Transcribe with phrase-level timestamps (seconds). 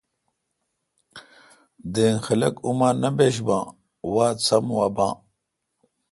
[1.93, 3.63] دینگ خلق اماں نہ بیش باں
[4.13, 5.13] وات سم وا باں